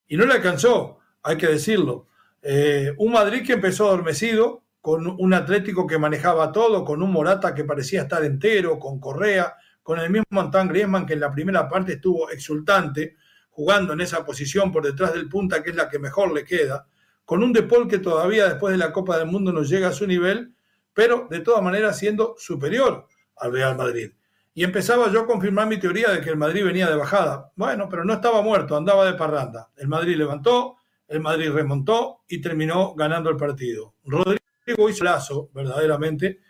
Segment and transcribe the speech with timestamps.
[0.09, 2.09] Y no le alcanzó, hay que decirlo.
[2.43, 7.55] Eh, un Madrid que empezó adormecido, con un Atlético que manejaba todo, con un Morata
[7.55, 11.69] que parecía estar entero, con Correa, con el mismo Antoine Griezmann que en la primera
[11.69, 13.17] parte estuvo exultante,
[13.51, 16.87] jugando en esa posición por detrás del punta, que es la que mejor le queda,
[17.25, 20.07] con un Depol que todavía después de la Copa del Mundo no llega a su
[20.07, 20.55] nivel,
[20.93, 24.13] pero de todas maneras siendo superior al Real Madrid
[24.57, 27.53] y empezaba yo a confirmar mi teoría de que el Madrid venía de bajada.
[27.57, 29.69] Bueno, pero no estaba muerto, andaba de parranda.
[29.77, 30.79] El Madrid levantó,
[31.09, 33.97] el Madrid remontó y terminó ganando el partido.
[34.07, 36.41] Rodrigo hizo lazo, verdaderamente.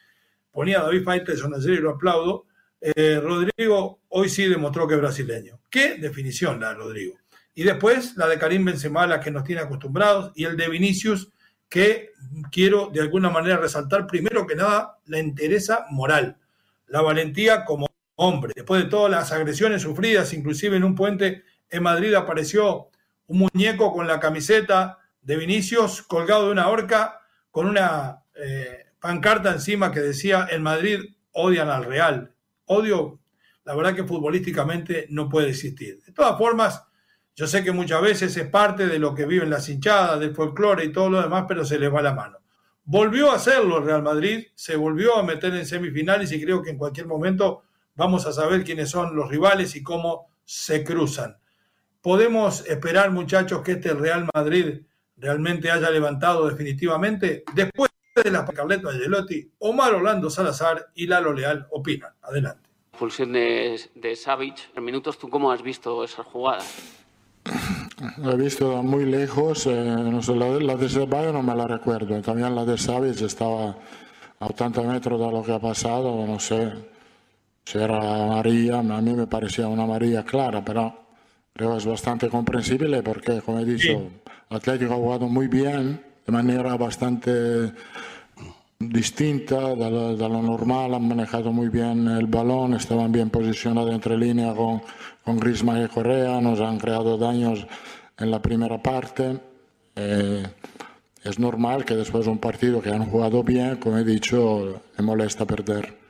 [0.52, 2.46] Ponía a David Faitelson ayer y lo aplaudo.
[2.80, 5.58] Eh, Rodrigo hoy sí demostró que es brasileño.
[5.68, 7.18] Qué definición la de Rodrigo.
[7.56, 11.32] Y después la de Karim Benzema, la que nos tiene acostumbrados, y el de Vinicius,
[11.68, 12.12] que
[12.52, 16.38] quiero de alguna manera resaltar, primero que nada, la interesa moral,
[16.86, 17.85] la valentía como
[18.16, 18.52] hombre.
[18.54, 22.90] Después de todas las agresiones sufridas, inclusive en un puente en Madrid apareció
[23.26, 29.52] un muñeco con la camiseta de Vinicius colgado de una horca con una eh, pancarta
[29.52, 31.00] encima que decía en Madrid
[31.32, 32.34] odian al Real.
[32.66, 33.20] Odio,
[33.64, 36.02] la verdad que futbolísticamente no puede existir.
[36.04, 36.84] De todas formas,
[37.34, 40.84] yo sé que muchas veces es parte de lo que viven las hinchadas, del folclore
[40.84, 42.38] y todo lo demás, pero se les va la mano.
[42.84, 46.70] Volvió a hacerlo el Real Madrid, se volvió a meter en semifinales y creo que
[46.70, 47.64] en cualquier momento
[47.96, 51.38] Vamos a saber quiénes son los rivales y cómo se cruzan.
[52.00, 54.82] ¿Podemos esperar, muchachos, que este Real Madrid
[55.16, 57.42] realmente haya levantado definitivamente?
[57.54, 62.12] Después de la Carleto Angelotti, Omar Orlando Salazar y Lalo Leal opinan.
[62.22, 62.70] Adelante.
[62.90, 64.70] Expulsión de, de Savic.
[64.76, 66.62] En minutos, ¿tú cómo has visto esa jugada?
[68.18, 71.66] La he visto muy lejos, eh, no sé, la, la, de Ceballos no me la
[71.66, 73.76] recuerdo, también la de Savic estaba
[74.38, 76.72] a 80 metros de lo que ha pasado, no sé,
[77.66, 80.94] c'era María, a mí me parecía una María clara, pero
[81.52, 84.08] creo que es bastante comprensible porque, como he dicho, sí.
[84.50, 87.72] Atlético ha jugado muy bien, de manera bastante
[88.78, 93.92] distinta de lo, de lo, normal, han manejado muy bien el balón, estaban bien posicionados
[93.92, 94.82] entre línea con,
[95.24, 97.66] con Griezmann y Correa, nos han creado daños
[98.16, 99.40] en la primera parte.
[99.96, 100.46] Eh,
[101.24, 105.04] es normal que después de un partido que han jugado bien, como he dicho, me
[105.04, 106.05] molesta perder.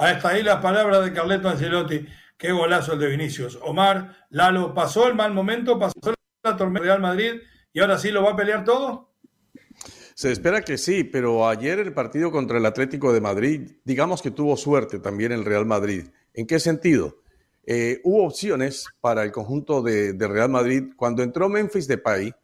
[0.00, 2.06] Está ahí las palabras de Carleto Ancelotti.
[2.36, 3.58] Qué golazo el de Vinicius.
[3.62, 5.94] Omar, Lalo, pasó el mal momento, pasó
[6.42, 7.34] la tormenta Real Madrid
[7.72, 9.12] y ahora sí lo va a pelear todo.
[10.14, 14.30] Se espera que sí, pero ayer el partido contra el Atlético de Madrid, digamos que
[14.30, 16.08] tuvo suerte también el Real Madrid.
[16.34, 17.22] ¿En qué sentido?
[17.64, 20.92] Eh, hubo opciones para el conjunto de, de, Real Madrid.
[20.96, 22.34] Cuando entró Memphis Depay,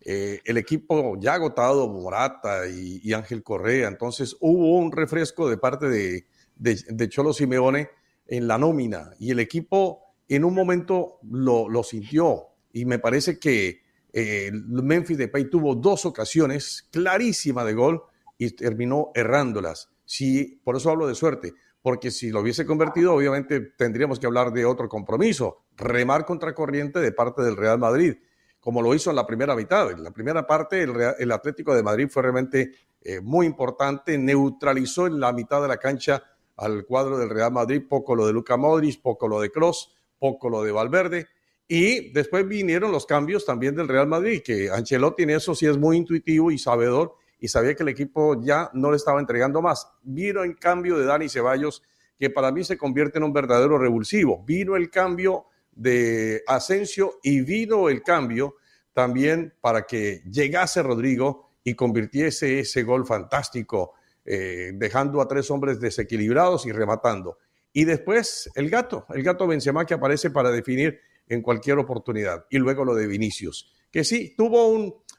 [0.00, 5.88] eh, el equipo ya agotado, Morata y, Ángel Correa, entonces hubo un refresco de parte
[5.88, 7.88] de, de, Cholo Simeone
[8.26, 13.82] en la nómina y el equipo en un momento lo, sintió y me parece que
[14.12, 18.02] eh, Memphis Depay tuvo dos ocasiones clarísimas de gol
[18.38, 19.90] y terminó errándolas.
[20.04, 24.52] Sí, por eso hablo de suerte, porque si lo hubiese convertido, obviamente tendríamos que hablar
[24.52, 28.16] de otro compromiso, remar contra corriente de parte del Real Madrid,
[28.60, 29.90] como lo hizo en la primera mitad.
[29.90, 32.72] En la primera parte, el, Atlético de Madrid fue realmente
[33.02, 36.22] eh, muy importante, neutralizó en la mitad de la cancha
[36.56, 40.48] al cuadro del Real Madrid, poco lo de Luca Modric, poco lo de Cross, poco
[40.48, 41.26] lo de Valverde.
[41.66, 45.78] Y después vinieron los cambios también del Real Madrid, que Ancelotti en eso sí es
[45.78, 49.86] muy intuitivo y sabedor y sabía que el equipo ya no le estaba entregando más.
[50.02, 51.82] Vino el cambio de Dani Ceballos,
[52.18, 54.42] que para mí se convierte en un verdadero revulsivo.
[54.44, 58.56] Vino el cambio de Asensio y vino el cambio
[58.92, 65.80] también para que llegase Rodrigo y convirtiese ese gol fantástico, eh, dejando a tres hombres
[65.80, 67.38] desequilibrados y rematando.
[67.72, 72.46] Y después el gato, el gato Benzema que aparece para definir en cualquier oportunidad.
[72.50, 74.68] Y luego lo de Vinicius, que sí, tuvo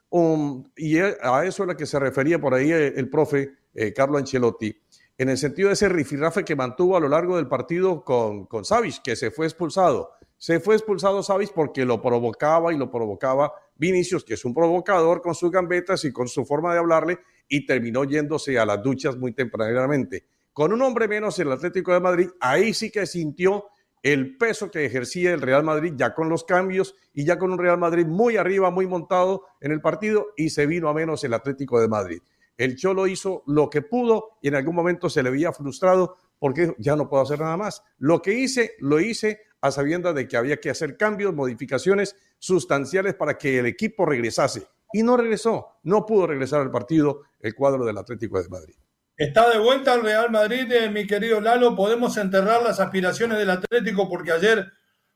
[0.10, 3.92] un, y a eso es a lo que se refería por ahí el, profe eh,
[3.94, 4.74] Carlo Ancelotti,
[5.18, 8.66] en el sentido de ese rifirrafe que mantuvo a lo largo del partido con, con
[8.66, 10.12] Savic, que se fue expulsado.
[10.38, 15.22] Se fue expulsado Savic porque lo provocaba y lo provocaba Vinicius, que es un provocador
[15.22, 19.18] con sus gambetas y con su forma de hablarle, y terminó yéndose a las duchas
[19.18, 20.26] muy tempranamente.
[20.54, 23.66] Con un hombre menos el Atlético de Madrid, ahí sí que sintió
[24.04, 27.58] el peso que ejercía el Real Madrid ya con los cambios y ya con un
[27.58, 31.34] Real Madrid muy arriba, muy montado en el partido y se vino a menos el
[31.34, 32.22] Atlético de Madrid.
[32.56, 36.76] El Cholo hizo lo que pudo y en algún momento se le veía frustrado porque
[36.78, 37.84] ya no puedo hacer nada más.
[37.98, 43.16] Lo que hice, lo hice a sabiendas de que había que hacer cambios, modificaciones sustanciales
[43.16, 44.68] para que el equipo regresase.
[44.94, 48.76] Y no regresó, no pudo regresar al partido el cuadro del Atlético de Madrid.
[49.18, 51.76] Está de vuelta el Real Madrid, eh, mi querido Lalo.
[51.76, 54.72] Podemos enterrar las aspiraciones del Atlético porque ayer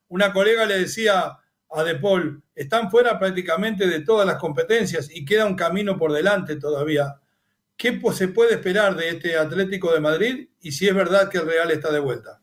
[0.08, 1.38] una colega le decía
[1.72, 6.12] a De Paul, están fuera prácticamente de todas las competencias y queda un camino por
[6.12, 7.20] delante todavía.
[7.78, 11.46] ¿Qué se puede esperar de este Atlético de Madrid y si es verdad que el
[11.46, 12.42] Real está de vuelta?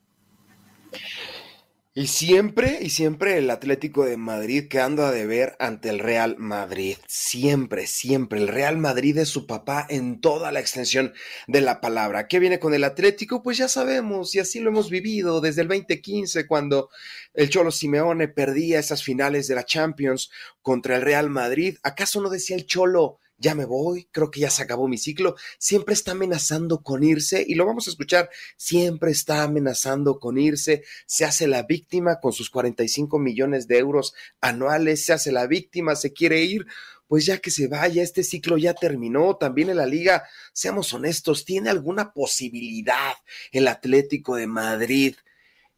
[1.99, 6.99] Y siempre, y siempre el Atlético de Madrid quedando a deber ante el Real Madrid.
[7.07, 8.39] Siempre, siempre.
[8.39, 11.15] El Real Madrid es su papá en toda la extensión
[11.47, 12.29] de la palabra.
[12.29, 13.43] ¿Qué viene con el Atlético?
[13.43, 16.91] Pues ya sabemos, y así lo hemos vivido desde el 2015, cuando
[17.33, 21.79] el Cholo Simeone perdía esas finales de la Champions contra el Real Madrid.
[21.83, 23.21] ¿Acaso no decía el Cholo?
[23.39, 27.45] Ya me voy, creo que ya se acabó mi ciclo, siempre está amenazando con irse
[27.47, 32.33] y lo vamos a escuchar, siempre está amenazando con irse, se hace la víctima con
[32.33, 36.67] sus 45 millones de euros anuales, se hace la víctima, se quiere ir,
[37.09, 41.45] pues ya que se vaya, este ciclo ya terminó, también en la liga, seamos honestos,
[41.45, 43.15] ¿tiene alguna posibilidad
[43.53, 45.15] el Atlético de Madrid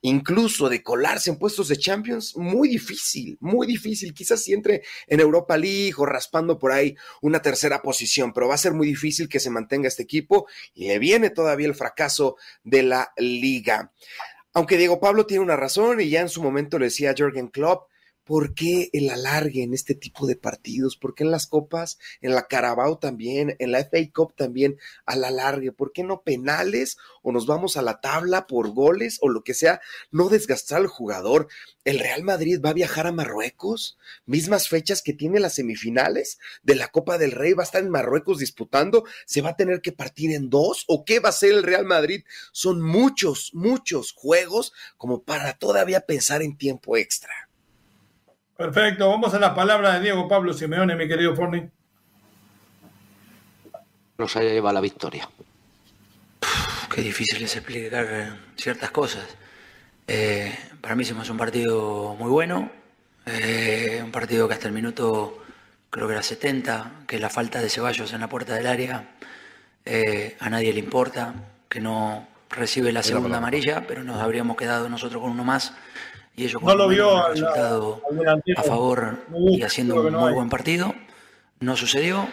[0.00, 4.14] incluso de colarse en puestos de Champions, muy difícil, muy difícil.
[4.14, 8.54] Quizás si entre en Europa League o raspando por ahí una tercera posición, pero va
[8.54, 12.36] a ser muy difícil que se mantenga este equipo y le viene todavía el fracaso
[12.62, 13.92] de la liga.
[14.52, 17.48] Aunque Diego Pablo tiene una razón y ya en su momento le decía a Jürgen
[17.48, 17.88] Klopp,
[18.28, 20.98] ¿Por qué el alargue en este tipo de partidos?
[20.98, 25.24] ¿Por qué en las copas, en la Carabao también, en la FA Cup también al
[25.24, 25.72] alargue?
[25.72, 29.54] ¿Por qué no penales o nos vamos a la tabla por goles o lo que
[29.54, 29.80] sea?
[30.10, 31.48] No desgastar al jugador.
[31.86, 33.96] ¿El Real Madrid va a viajar a Marruecos?
[34.26, 37.54] Mismas fechas que tiene las semifinales de la Copa del Rey.
[37.54, 39.04] ¿Va a estar en Marruecos disputando?
[39.24, 40.84] ¿Se va a tener que partir en dos?
[40.86, 42.24] ¿O qué va a ser el Real Madrid?
[42.52, 47.47] Son muchos, muchos juegos como para todavía pensar en tiempo extra.
[48.58, 51.70] Perfecto, vamos a la palabra de Diego Pablo Simeone, mi querido Forni.
[54.18, 55.28] Nos haya llevado la victoria.
[56.92, 59.28] qué difícil es explicar eh, ciertas cosas.
[60.08, 62.68] Eh, para mí hicimos un partido muy bueno,
[63.26, 65.38] eh, un partido que hasta el minuto,
[65.88, 69.08] creo que era 70, que la falta de Ceballos en la puerta del área
[70.40, 71.32] a nadie le importa,
[71.68, 75.74] que no recibe la segunda amarilla, pero nos habríamos quedado nosotros con uno más
[76.38, 78.00] y ellos no lo vio resultado
[78.56, 79.18] a favor
[79.50, 80.94] y haciendo un muy buen partido.
[81.58, 82.28] No sucedió.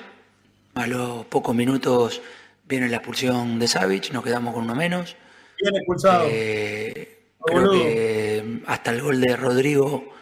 [0.75, 2.21] A los pocos minutos
[2.67, 5.15] viene la expulsión de Savic, nos quedamos con uno menos.
[5.59, 6.25] Bien expulsado.
[6.29, 10.13] Eh, creo que hasta el gol de Rodrigo,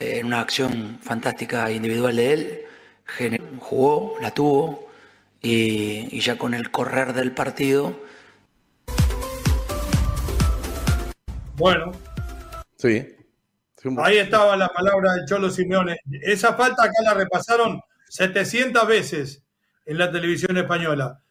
[0.00, 2.60] eh, en una acción fantástica individual de él,
[3.60, 4.88] jugó, la tuvo
[5.40, 7.94] y, y ya con el correr del partido.
[11.56, 11.92] Bueno,
[12.82, 13.16] Sí.
[13.98, 16.00] Ahí estaba la palabra de Cholo Simeone.
[16.20, 19.44] Esa falta acá la repasaron 700 veces
[19.86, 21.22] en la televisión española.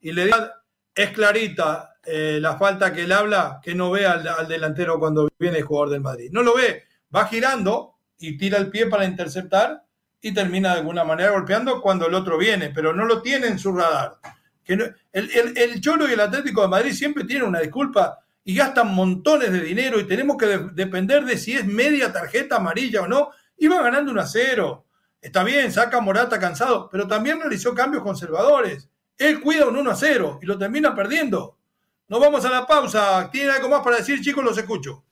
[0.00, 0.62] Y le da,
[0.94, 5.28] es clarita eh, la falta que él habla, que no ve al, al, delantero cuando
[5.38, 6.30] viene el jugador del Madrid.
[6.32, 6.84] No lo ve,
[7.14, 9.84] va girando y tira el pie para interceptar
[10.22, 13.58] y termina de alguna manera golpeando cuando el otro viene, pero no lo tiene en
[13.58, 14.16] su radar.
[14.64, 18.54] Que el, el, el, Cholo y el Atlético de Madrid siempre tienen una disculpa y
[18.54, 23.02] gastan montones de dinero y tenemos que de, depender de si es media tarjeta amarilla
[23.02, 23.30] o no.
[23.58, 24.86] Iba ganando 1 a 0.
[25.20, 28.88] Está bien, saca Morata cansado, pero también realizó cambios conservadores.
[29.18, 31.58] Él cuida un 1 a 0 y lo termina perdiendo.
[32.06, 33.28] Nos vamos a la pausa.
[33.32, 34.44] ¿Tienen algo más para decir, chicos?
[34.44, 35.02] Los escucho.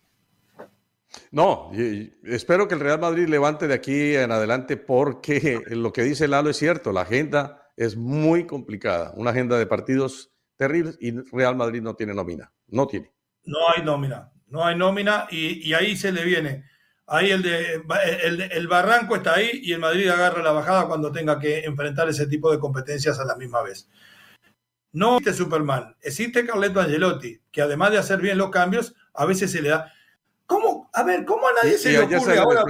[1.32, 1.72] No,
[2.22, 6.50] espero que el Real Madrid levante de aquí en adelante porque lo que dice Lalo
[6.50, 11.82] es cierto, la agenda es muy complicada, una agenda de partidos terribles y Real Madrid
[11.82, 13.13] no tiene nómina, no tiene.
[13.44, 16.64] No hay nómina, no hay nómina y, y ahí se le viene.
[17.06, 17.82] Ahí el, de,
[18.22, 22.08] el, el, barranco está ahí y el Madrid agarra la bajada cuando tenga que enfrentar
[22.08, 23.90] ese tipo de competencias a la misma vez.
[24.92, 29.52] No existe Superman, existe Carleto Angelotti, que además de hacer bien los cambios, a veces
[29.52, 29.92] se le da
[30.46, 30.90] ¿Cómo?
[30.92, 32.64] A ver, ¿cómo a nadie se le ocurre ahora?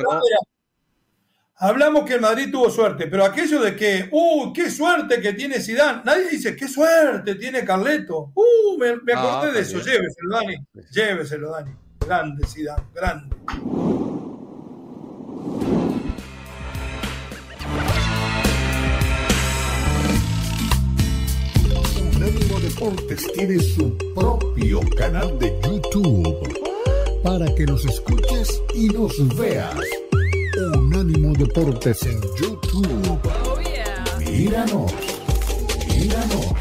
[1.56, 5.60] Hablamos que el Madrid tuvo suerte, pero aquello de que, ¡uh, qué suerte que tiene
[5.60, 6.02] Zidane!
[6.04, 8.32] Nadie dice, ¡qué suerte tiene Carleto!
[8.34, 9.78] ¡Uh, me, me acordé ah, de eso!
[9.78, 10.56] Lléveselo, Dani.
[10.90, 11.70] Lléveselo, Dani.
[12.00, 13.36] Grande Zidane, grande.
[22.16, 30.03] Unánimo Deportes tiene su propio canal de YouTube para que nos escuches y nos veas.
[30.94, 33.18] Unánimo Deportes en YouTube.
[33.24, 34.04] Oh, yeah.
[34.20, 34.92] Míranos,
[35.88, 36.53] míranos.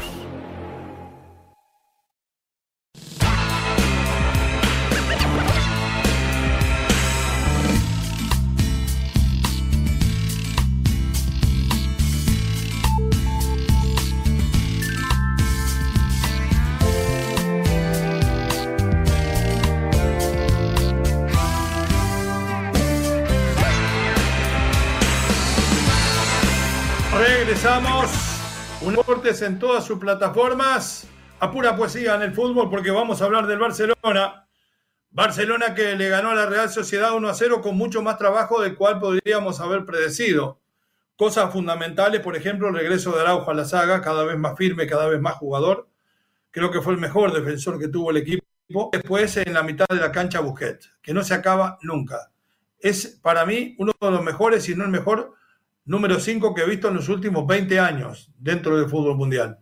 [29.42, 31.08] En todas sus plataformas.
[31.40, 34.46] A pura poesía en el fútbol porque vamos a hablar del Barcelona.
[35.10, 38.62] Barcelona que le ganó a la Real Sociedad 1 a 0 con mucho más trabajo
[38.62, 40.60] del cual podríamos haber predecido.
[41.16, 44.86] Cosas fundamentales, por ejemplo, el regreso de Araujo a la saga, cada vez más firme,
[44.86, 45.88] cada vez más jugador.
[46.52, 48.44] Creo que fue el mejor defensor que tuvo el equipo.
[48.92, 52.30] Después en la mitad de la cancha Busquets, que no se acaba nunca.
[52.78, 55.34] Es para mí uno de los mejores, si no el mejor
[55.84, 59.58] número 5 que he visto en los últimos 20 años dentro del fútbol mundial.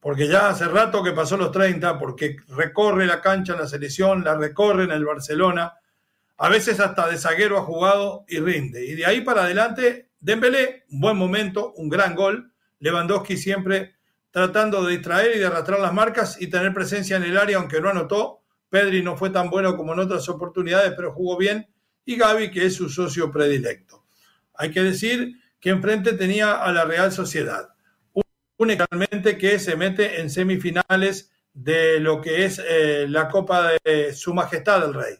[0.00, 4.22] Porque ya hace rato que pasó los 30, porque recorre la cancha en la selección,
[4.22, 5.74] la recorre en el Barcelona,
[6.36, 8.84] a veces hasta de zaguero ha jugado y rinde.
[8.84, 12.52] Y de ahí para adelante, Dembélé, un buen momento, un gran gol.
[12.80, 13.94] Lewandowski siempre
[14.30, 17.80] tratando de distraer y de arrastrar las marcas y tener presencia en el área, aunque
[17.80, 18.42] no anotó.
[18.68, 21.68] Pedri no fue tan bueno como en otras oportunidades, pero jugó bien.
[22.04, 24.04] Y Gaby, que es su socio predilecto.
[24.54, 27.70] Hay que decir que enfrente tenía a la Real Sociedad.
[28.58, 34.34] Únicamente que se mete en semifinales de lo que es eh, la Copa de Su
[34.34, 35.14] Majestad el Rey.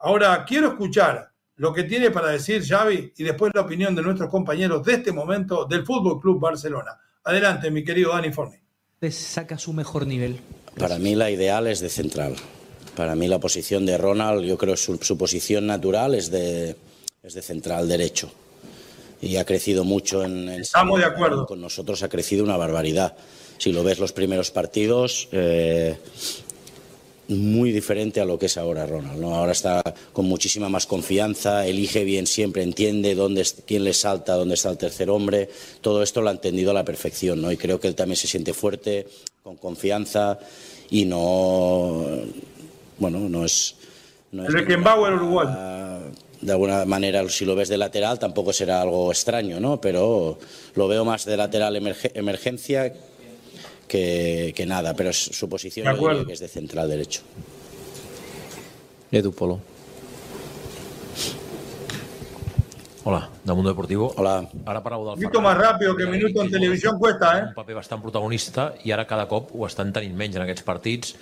[0.00, 4.28] Ahora, quiero escuchar lo que tiene para decir Xavi y después la opinión de nuestros
[4.28, 6.98] compañeros de este momento del Fútbol Club Barcelona.
[7.24, 8.58] Adelante, mi querido Dani Forni.
[9.10, 10.40] Saca su mejor nivel.
[10.78, 12.36] Para mí la ideal es de central.
[12.94, 16.76] Para mí la posición de Ronald, yo creo su, su posición natural es de,
[17.22, 18.30] es de central derecho
[19.20, 21.46] y ha crecido mucho en, Estamos de acuerdo.
[21.46, 23.14] Con nosotros ha crecido una barbaridad.
[23.58, 25.96] Si lo ves los primeros partidos, eh,
[27.28, 29.20] muy diferente a lo que es ahora Ronald.
[29.20, 29.34] ¿no?
[29.34, 34.54] Ahora está con muchísima más confianza, elige bien siempre, entiende dónde, quién le salta, dónde
[34.54, 35.50] está el tercer hombre.
[35.80, 37.42] Todo esto lo ha entendido a la perfección.
[37.42, 37.52] ¿no?
[37.52, 39.06] Y creo que él también se siente fuerte,
[39.42, 40.38] con confianza
[40.90, 42.06] y no.
[42.98, 43.76] Bueno, no es.
[44.32, 45.79] No es el Uruguay
[46.40, 49.80] de alguna manera, si lo ves de lateral, tampoco será algo extraño, ¿no?
[49.80, 50.38] Pero
[50.74, 52.92] lo veo más de lateral emergencia
[53.86, 57.22] que, que, nada, pero su posición yo que es de central derecho.
[59.10, 59.60] Edu Polo.
[63.02, 64.12] Hola, del Mundo Deportivo.
[64.16, 64.46] Hola.
[64.66, 67.44] Ara parau del Minuto més ràpid que minuto en televisió cuesta, eh?
[67.48, 71.16] Un paper bastant protagonista i ara cada cop ho estan tenint menys en aquests partits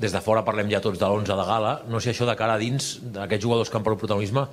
[0.00, 2.56] des de fora parlem ja tots de l'11 de gala, no sé això de cara
[2.56, 4.46] a dins d'aquests jugadors que han el protagonisme,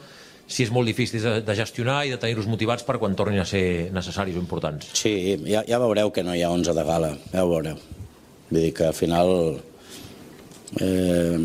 [0.48, 3.92] si és molt difícil de gestionar i de tenir-los motivats per quan tornin a ser
[3.96, 4.90] necessaris o importants.
[4.94, 7.80] Sí, ja, ja veureu que no hi ha 11 de gala, ja ho veureu.
[8.50, 9.32] Vull dir que al final
[10.80, 11.40] eh,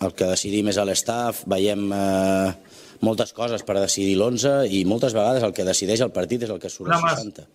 [0.00, 5.14] el que decidim és a l'estaf, veiem, eh, moltes coses per decidir l'11 i moltes
[5.14, 7.46] vegades el que decideix el partit és el que surt al 60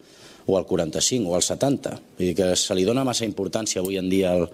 [0.45, 1.93] o al 45 o al 70.
[2.17, 4.49] Vull dir que se li dona massa importància avui en dia al,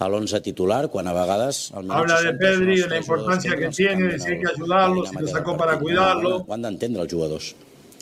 [0.00, 1.70] a l'11 titular, quan a vegades...
[1.76, 5.14] Al Habla de Pedri, de la importància que tiene, de si hay que ayudarlo, si
[5.14, 6.38] lo sacó para cuidarlo.
[6.40, 7.50] Ho han d'entendre els jugadors.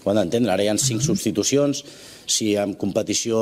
[0.04, 0.52] Ho han d'entendre.
[0.54, 1.80] Ara hi ha cinc substitucions,
[2.30, 3.40] si en competició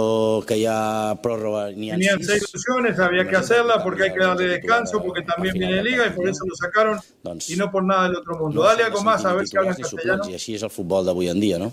[0.49, 4.25] que hi ha pròrroga n'hi ha Tenían seis opciones, había que hacerla porque hay que
[4.25, 6.99] darle descanso, porque también viene Liga y por eso lo sacaron
[7.49, 8.63] y no por nada del otro mundo.
[8.63, 10.31] Dale algo más a ver si habla en ni castellano.
[10.31, 11.69] I així és el futbol d'avui en dia, no?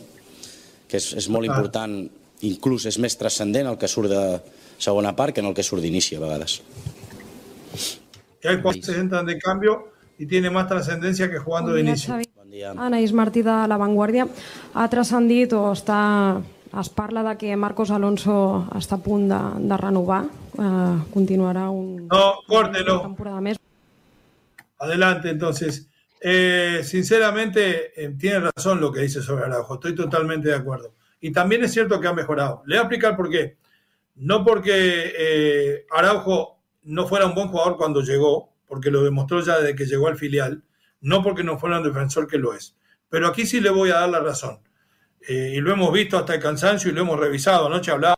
[0.89, 1.95] Que és, és molt important,
[2.43, 4.23] inclús és més transcendent el que surt de
[4.83, 6.61] segona part que no el que surt d'inici a vegades.
[8.41, 12.15] Que hay jugadores que entran de cambio y tiene más trascendencia que jugando de inicio.
[12.77, 14.27] Anaïs Martí de La Vanguardia
[14.77, 16.37] ha transcendit o està,
[16.79, 20.19] es parla de que Marcos Alonso està a punt de, de renovar,
[20.53, 22.99] eh, continuarà un, No, córtelo.
[22.99, 23.57] una temporada més.
[24.77, 25.87] Adelante, entonces.
[26.21, 29.73] Eh, sinceramente, eh, tiene razón lo que dice sobre Araujo.
[29.73, 30.93] Estoy totalmente de acuerdo.
[31.25, 32.63] Y también es cierto que ha mejorado.
[32.65, 33.55] Le voy a explicar por qué.
[34.15, 39.57] No porque eh, Araujo no fuera un buen jugador cuando llegó, porque lo demostró ya
[39.57, 40.63] desde que llegó al filial,
[40.99, 42.75] no porque no fuera un defensor que lo es.
[43.07, 44.59] Pero aquí sí le voy a dar la razón.
[45.25, 47.67] Eh, y lo hemos visto hasta el cansancio y lo hemos revisado.
[47.67, 48.17] Anoche hablábamos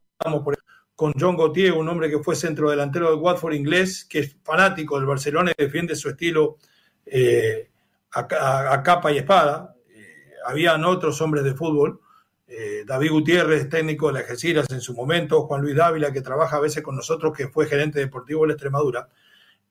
[0.95, 4.97] con John Gauthier, un hombre que fue centro delantero del Watford inglés, que es fanático
[4.97, 6.57] del Barcelona y defiende su estilo
[7.05, 7.69] eh,
[8.13, 9.75] a, ca- a capa y espada.
[10.47, 11.99] Habían otros hombres de fútbol.
[12.47, 16.57] Eh, David Gutiérrez, técnico de la Algeciras en su momento, Juan Luis Dávila, que trabaja
[16.57, 19.09] a veces con nosotros, que fue gerente deportivo de Extremadura.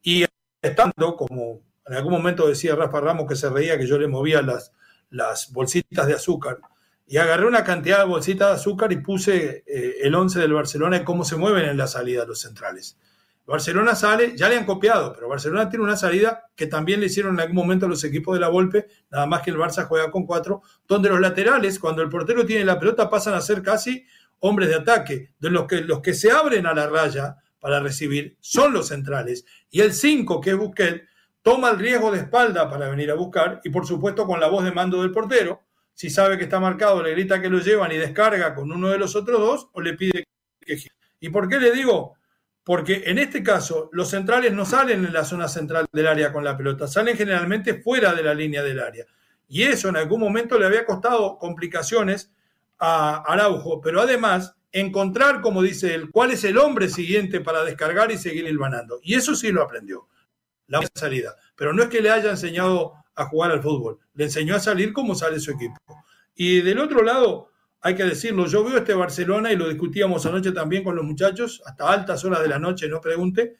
[0.02, 0.24] Y
[0.60, 4.42] estando, como en algún momento decía Rafa Ramos que se reía que yo le movía
[4.42, 4.72] las,
[5.10, 6.58] las bolsitas de azúcar,
[7.06, 10.96] y agarré una cantidad de bolsitas de azúcar y puse eh, el 11 del Barcelona
[10.96, 12.98] y cómo se mueven en la salida los centrales.
[13.46, 17.34] Barcelona sale, ya le han copiado, pero Barcelona tiene una salida que también le hicieron
[17.34, 20.24] en algún momento los equipos de la Volpe, nada más que el Barça juega con
[20.24, 24.06] cuatro, donde los laterales, cuando el portero tiene la pelota, pasan a ser casi
[24.40, 28.36] hombres de ataque, de los que, los que se abren a la raya para recibir
[28.40, 29.44] son los centrales.
[29.70, 31.02] Y el 5, que es Busquets,
[31.42, 34.64] toma el riesgo de espalda para venir a buscar y por supuesto con la voz
[34.64, 37.96] de mando del portero, si sabe que está marcado, le grita que lo llevan y
[37.96, 40.24] descarga con uno de los otros dos o le pide
[40.60, 40.76] que.
[41.20, 42.16] ¿Y por qué le digo?
[42.64, 46.44] Porque en este caso los centrales no salen en la zona central del área con
[46.44, 49.04] la pelota, salen generalmente fuera de la línea del área.
[49.48, 52.32] Y eso en algún momento le había costado complicaciones
[52.78, 58.10] a Araujo, pero además encontrar, como dice él, cuál es el hombre siguiente para descargar
[58.10, 58.98] y seguir hilvanando.
[59.02, 60.08] Y eso sí lo aprendió,
[60.66, 61.36] la salida.
[61.54, 64.92] Pero no es que le haya enseñado a jugar al fútbol, le enseñó a salir
[64.92, 65.78] como sale su equipo.
[66.34, 67.52] Y del otro lado,
[67.84, 71.60] hay que decirlo, yo veo este Barcelona y lo discutíamos anoche también con los muchachos,
[71.66, 73.56] hasta altas horas de la noche, no pregunte,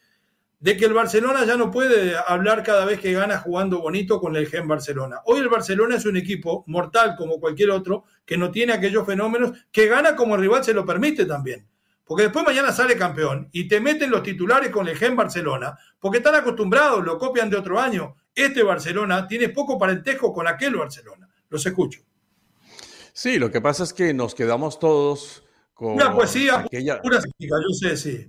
[0.60, 4.34] de que el Barcelona ya no puede hablar cada vez que gana jugando bonito con
[4.34, 5.20] el gen Barcelona.
[5.26, 9.58] Hoy el Barcelona es un equipo mortal como cualquier otro, que no tiene aquellos fenómenos,
[9.70, 11.68] que gana como el rival se lo permite también.
[12.02, 16.18] Porque después mañana sale campeón y te meten los titulares con el gen Barcelona, porque
[16.18, 18.16] están acostumbrados, lo copian de otro año.
[18.34, 21.28] Este Barcelona tiene poco parentesco con aquel Barcelona.
[21.50, 22.00] Los escucho.
[23.14, 27.00] Sí, lo que pasa es que nos quedamos todos con Una poesía aquella...
[27.00, 28.28] pura yo sé, sí.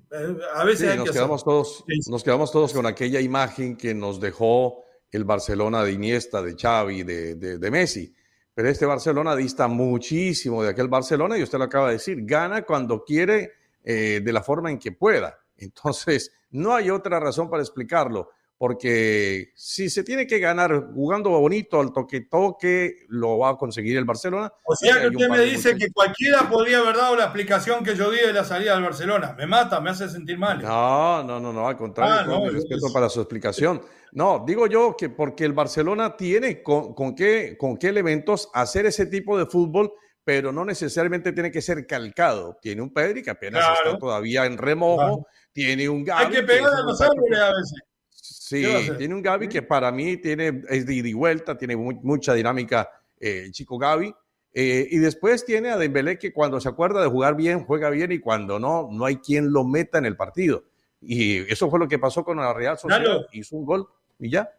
[0.54, 3.96] A veces Sí, hay nos que quedamos todos, nos quedamos todos con aquella imagen que
[3.96, 8.14] nos dejó el Barcelona de Iniesta, de Xavi, de, de, de Messi.
[8.54, 12.62] Pero este Barcelona dista muchísimo de aquel Barcelona y usted lo acaba de decir, gana
[12.62, 15.40] cuando quiere eh, de la forma en que pueda.
[15.58, 21.80] Entonces, no hay otra razón para explicarlo, porque si se tiene que ganar jugando bonito
[21.80, 24.52] al toque-toque, lo va a conseguir el Barcelona.
[24.64, 28.10] O sea que usted me dice que cualquiera podría haber dado la explicación que yo
[28.12, 29.34] di de la salida del Barcelona.
[29.38, 30.62] Me mata, me hace sentir mal.
[30.62, 33.82] No, no, no, no, al contrario, Ah, no, yo- respeto para su explicación.
[34.14, 38.86] No, digo yo que porque el Barcelona tiene con, con qué, con qué elementos hacer
[38.86, 39.92] ese tipo de fútbol,
[40.24, 42.58] pero no necesariamente tiene que ser calcado.
[42.62, 43.86] Tiene un Pedri que apenas Claro.
[43.88, 45.28] está todavía en remojo, Claro.
[45.52, 47.80] tiene un Gavi Hay que es pegar a los árboles a veces.
[48.26, 48.64] Sí,
[48.98, 52.34] tiene un Gaby que para mí tiene, es de ida y vuelta, tiene mu- mucha
[52.34, 54.14] dinámica eh, el chico Gaby.
[54.54, 58.12] Eh, y después tiene a Dembélé que cuando se acuerda de jugar bien, juega bien
[58.12, 60.64] y cuando no, no hay quien lo meta en el partido.
[61.02, 63.04] Y eso fue lo que pasó con la Real Sociedad.
[63.04, 63.26] Claro.
[63.34, 63.88] Hizo un gol
[64.20, 64.50] y ya.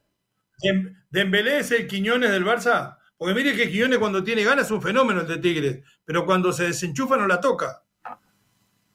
[0.63, 2.99] Dem- Dembélé es el Quiñones del Barça.
[3.17, 6.53] Porque mire que Quiñones cuando tiene ganas es un fenómeno el de Tigres, pero cuando
[6.53, 7.83] se desenchufa no la toca.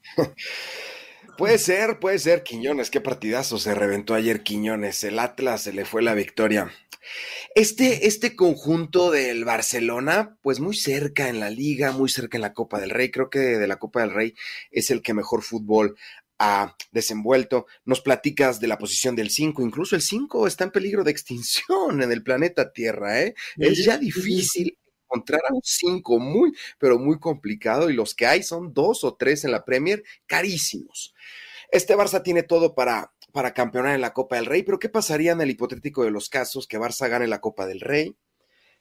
[1.37, 2.43] Puede ser, puede ser.
[2.43, 5.03] Quiñones, qué partidazo se reventó ayer Quiñones.
[5.03, 6.71] El Atlas se le fue la victoria.
[7.55, 12.53] Este, este conjunto del Barcelona, pues muy cerca en la liga, muy cerca en la
[12.53, 13.11] Copa del Rey.
[13.11, 14.35] Creo que de la Copa del Rey
[14.69, 15.97] es el que mejor fútbol
[16.37, 17.67] ha desenvuelto.
[17.85, 22.01] Nos platicas de la posición del 5, incluso el 5 está en peligro de extinción
[22.01, 23.35] en el planeta Tierra, ¿eh?
[23.57, 24.77] Es ya difícil
[25.11, 29.15] encontrar a un 5 muy, pero muy complicado y los que hay son dos o
[29.15, 31.13] tres en la Premier carísimos.
[31.71, 35.33] Este Barça tiene todo para, para campeonar en la Copa del Rey, pero ¿qué pasaría
[35.33, 38.15] en el hipotético de los casos que Barça gane la Copa del Rey,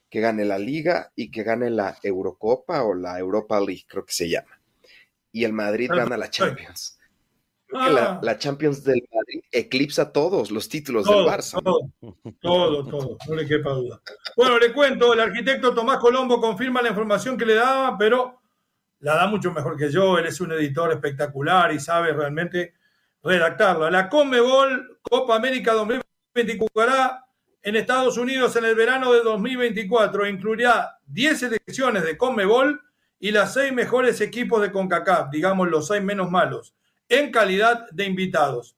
[0.09, 4.12] que gane la Liga y que gane la Eurocopa o la Europa League, creo que
[4.12, 4.61] se llama?
[5.33, 6.99] Y el Madrid gana la Champions.
[7.69, 11.62] la, la, Champions del Madrid eclipsa todos los títulos del Barça.
[11.62, 11.93] Todo,
[12.40, 14.03] todo, todo, no le quepa duda.
[14.40, 18.40] Bueno, le cuento, el arquitecto Tomás Colombo confirma la información que le daba, pero
[19.00, 20.16] la da mucho mejor que yo.
[20.16, 22.72] Él es un editor espectacular y sabe realmente
[23.22, 23.90] redactarla.
[23.90, 26.94] La Conmebol Copa América 2024
[27.61, 30.26] en Estados Unidos en el verano de 2024.
[30.26, 32.81] Incluirá 10 selecciones de Conmebol
[33.18, 36.74] y las seis mejores equipos de CONCACAF, digamos los seis menos malos,
[37.11, 38.74] en calidad de invitados.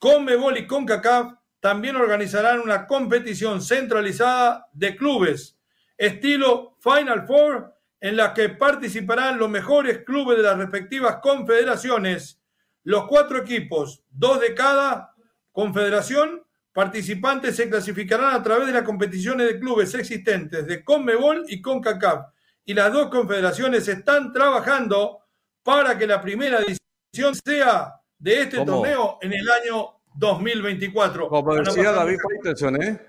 [0.00, 5.56] Conmebol y CONCACAF también organizarán una competición centralizada de clubes,
[5.96, 12.38] estilo Final Four, en la que participarán los mejores clubes de las respectivas confederaciones
[12.82, 15.14] los cuatro equipos, dos de cada
[15.52, 21.62] confederación, participantes se clasificarán a través de las competiciones de clubes existentes de CONMEBOL y
[21.62, 22.26] CONCACAF.
[22.66, 25.20] Y las dos confederaciones están trabajando
[25.62, 31.28] para que la primera edición sea de este torneo en el año 2024.
[31.28, 33.00] Como decía David Peterson, ¿eh?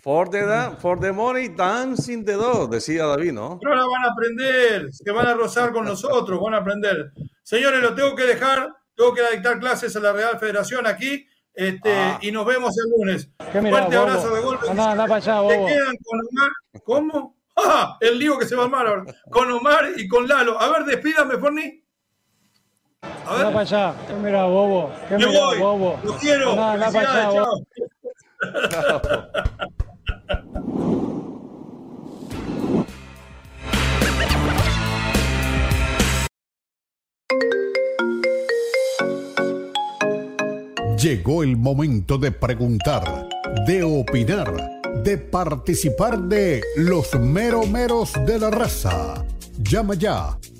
[0.00, 0.44] For the,
[0.78, 3.58] for the money, dancing the dog, decía David, ¿no?
[3.60, 7.12] Pero ahora van a aprender, se van a rozar con nosotros, van a aprender.
[7.42, 11.24] Señores, lo tengo que dejar tengo que dictar clases a la Real Federación aquí.
[11.54, 12.18] Este, ah.
[12.20, 13.30] Y nos vemos el lunes.
[13.38, 14.66] Fuerte abrazo de golpe.
[14.66, 15.50] Para allá, bobo.
[15.50, 16.50] Te quedan con Omar.
[16.84, 17.36] ¿Cómo?
[17.56, 17.96] ¡Ah!
[18.00, 19.04] El lío que se va a armar ahora.
[19.30, 20.60] Con Omar y con Lalo.
[20.60, 21.80] A ver, despídame, Forni.
[23.28, 23.46] A ver.
[23.46, 23.94] Anda para allá.
[24.06, 24.90] ¿Qué mira, bobo?
[25.08, 25.58] ¿Qué Me mira, voy.
[25.58, 25.98] bobo?
[26.02, 26.50] Lo quiero.
[26.52, 27.64] Anda, anda para allá, bobo.
[41.00, 43.28] Llegó el momento de preguntar,
[43.66, 44.52] de opinar,
[45.04, 49.24] de participar de los meromeros de la raza.
[49.58, 50.36] Llama ya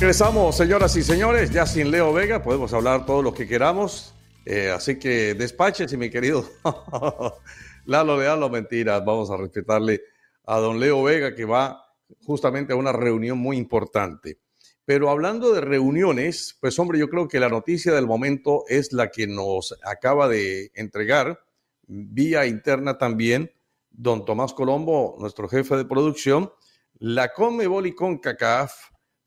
[0.00, 4.14] Regresamos, señoras y señores, ya sin Leo Vega, podemos hablar todo lo que queramos.
[4.44, 6.48] Eh, así que despaches, mi querido
[7.84, 9.04] Lalo Leal, lo mentiras.
[9.04, 10.02] Vamos a respetarle
[10.46, 11.82] a don Leo Vega, que va
[12.24, 14.38] justamente a una reunión muy importante.
[14.84, 19.10] Pero hablando de reuniones, pues hombre, yo creo que la noticia del momento es la
[19.10, 21.40] que nos acaba de entregar
[21.88, 23.50] vía interna también
[23.90, 26.52] don Tomás Colombo, nuestro jefe de producción,
[27.00, 28.72] la Conmebol y CONCACAF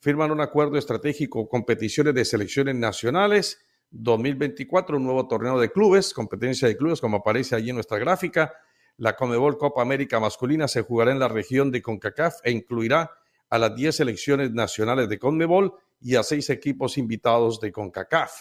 [0.02, 3.60] firman un acuerdo estratégico, competiciones de selecciones nacionales
[3.92, 8.52] 2024, un nuevo torneo de clubes, competencia de clubes, como aparece allí en nuestra gráfica.
[8.98, 13.12] La Conmebol Copa América masculina se jugará en la región de CONCACAF e incluirá
[13.50, 18.32] a las 10 selecciones nacionales de CONMEBOL y a seis equipos invitados de CONCACAF.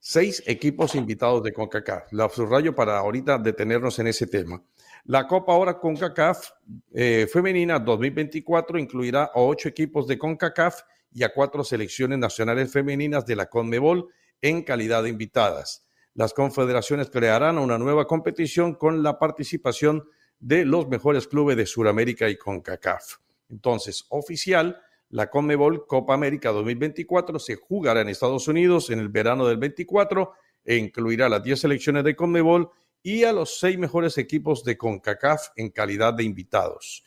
[0.00, 2.12] Seis equipos invitados de CONCACAF.
[2.12, 4.60] La subrayo para ahorita detenernos en ese tema.
[5.04, 6.50] La Copa ahora CONCACAF
[6.92, 10.80] eh, femenina 2024 incluirá a ocho equipos de CONCACAF
[11.12, 14.08] y a cuatro selecciones nacionales femeninas de la CONMEBOL
[14.40, 15.84] en calidad de invitadas.
[16.14, 20.04] Las confederaciones crearán una nueva competición con la participación
[20.38, 23.16] de los mejores clubes de Sudamérica y CONCACAF.
[23.50, 29.46] Entonces, oficial, la CONMEBOL Copa América 2024 se jugará en Estados Unidos en el verano
[29.48, 30.32] del 24
[30.64, 32.70] e incluirá las 10 selecciones de CONMEBOL
[33.02, 37.02] y a los seis mejores equipos de CONCACAF en calidad de invitados.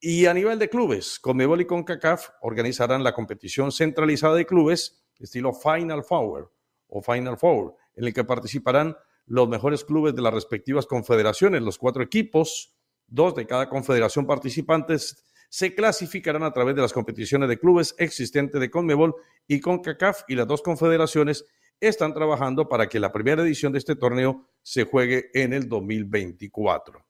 [0.00, 5.52] Y a nivel de clubes, Conmebol y CONCACAF organizarán la competición centralizada de clubes estilo
[5.52, 6.52] Final Four
[6.88, 11.62] o Final Four, en el que participarán los mejores clubes de las respectivas confederaciones.
[11.62, 12.74] Los cuatro equipos,
[13.06, 18.60] dos de cada confederación participantes, se clasificarán a través de las competiciones de clubes existentes
[18.60, 19.14] de CONMEBOL
[19.46, 21.44] y CONCACAF y las dos confederaciones
[21.80, 27.02] están trabajando para que la primera edición de este torneo se juegue en el 2024.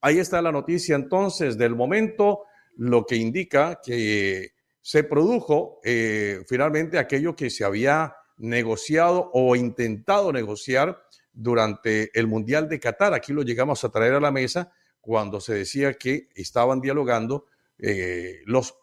[0.00, 2.40] Ahí está la noticia entonces del momento,
[2.74, 10.32] lo que indica que se produjo eh, finalmente aquello que se había negociado o intentado
[10.32, 11.00] negociar
[11.32, 13.14] durante el Mundial de Qatar.
[13.14, 17.46] Aquí lo llegamos a traer a la mesa cuando se decía que estaban dialogando
[17.78, 18.74] eh, los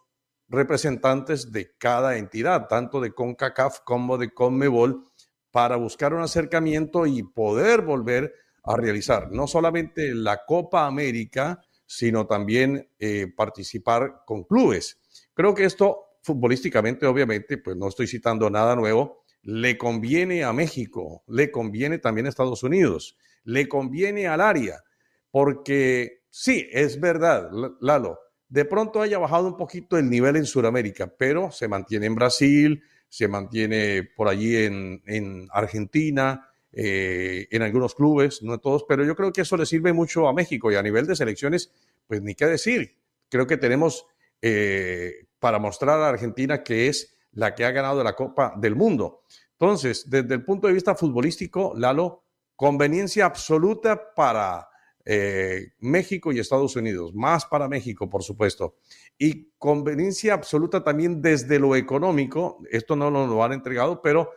[0.48, 5.10] representantes de cada entidad, tanto de CONCACAF como de CONMEBOL,
[5.54, 12.26] para buscar un acercamiento y poder volver a realizar no solamente la Copa América, sino
[12.26, 15.00] también eh, participar con clubes.
[15.36, 21.24] Creo que esto futbolísticamente, obviamente, pues no estoy citando nada nuevo, le conviene a México,
[21.28, 24.82] le conviene también a Estados Unidos, le conviene al área,
[25.30, 31.13] porque sí, es verdad, Lalo, de pronto haya bajado un poquito el nivel en Sudamérica,
[31.16, 32.82] pero se mantiene en Brasil,
[33.13, 39.32] se mantiene por allí en, Argentina, eh, en algunos clubes, no todos, pero yo creo
[39.32, 41.71] que eso le sirve mucho a México y a nivel de selecciones,
[42.08, 42.97] pues ni qué decir.
[43.30, 44.08] Creo que tenemos
[44.41, 49.21] eh, para mostrar a Argentina que es la que ha ganado la Copa del Mundo.
[49.60, 52.23] Entonces, desde el punto de vista futbolístico, Lalo,
[52.56, 54.69] conveniencia absoluta para
[55.06, 58.78] eh, México y Estados Unidos, más para México, por supuesto.
[59.17, 64.32] Y conveniencia absoluta también desde lo económico, esto no nos lo han entregado, pero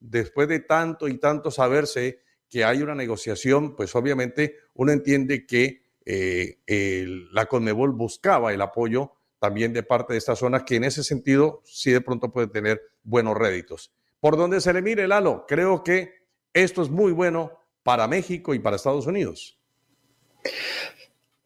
[0.00, 5.82] después de tanto y tanto saberse que hay una negociación, pues obviamente uno entiende que
[6.04, 11.02] eh, la Conmebol buscaba el apoyo también de parte de esta zona, que en ese
[11.02, 13.92] sentido sí de pronto puede tener buenos réditos.
[14.20, 18.60] Por donde se le mire, Lalo, creo que esto es muy bueno para México y
[18.60, 19.58] para Estados Unidos.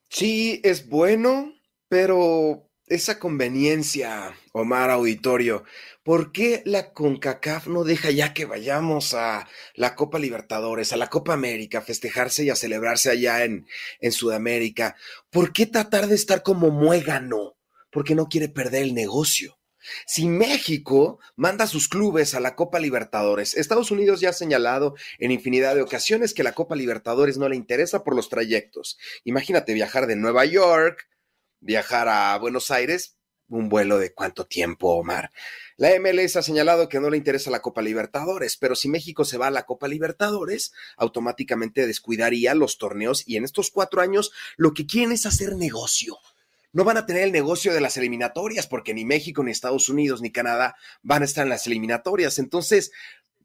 [0.08, 1.54] Sí, es bueno,
[1.88, 5.64] pero esa conveniencia, Omar Auditorio,
[6.02, 11.08] ¿por qué la CONCACAF no deja ya que vayamos a la Copa Libertadores, a la
[11.08, 13.66] Copa América, a festejarse y a celebrarse allá en,
[14.00, 14.96] en Sudamérica?
[15.30, 17.56] ¿Por qué tratar de estar como muégano?
[17.96, 19.58] porque no quiere perder el negocio.
[20.06, 25.30] Si México manda sus clubes a la Copa Libertadores, Estados Unidos ya ha señalado en
[25.30, 28.98] infinidad de ocasiones que la Copa Libertadores no le interesa por los trayectos.
[29.24, 31.08] Imagínate viajar de Nueva York,
[31.66, 33.16] viajar a Buenos Aires,
[33.48, 35.32] un vuelo de cuánto tiempo, Omar.
[35.76, 39.36] La MLS ha señalado que no le interesa la Copa Libertadores, pero si México se
[39.36, 44.72] va a la Copa Libertadores, automáticamente descuidaría los torneos y en estos cuatro años lo
[44.72, 46.18] que quieren es hacer negocio
[46.72, 50.20] no van a tener el negocio de las eliminatorias, porque ni México, ni Estados Unidos,
[50.20, 52.38] ni Canadá van a estar en las eliminatorias.
[52.38, 52.92] Entonces,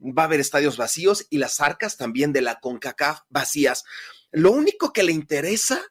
[0.01, 3.85] va a haber estadios vacíos y las arcas también de la CONCACAF vacías.
[4.31, 5.81] Lo único que le interesa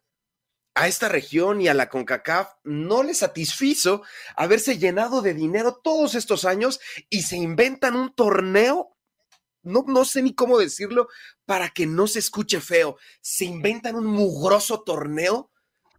[0.75, 4.03] a esta región y a la CONCACAF no le satisfizo
[4.37, 8.97] haberse llenado de dinero todos estos años y se inventan un torneo
[9.63, 11.09] no, no, sé ni cómo decirlo
[11.45, 12.97] para que no se escuche feo.
[13.21, 15.51] Se inventan un mugroso torneo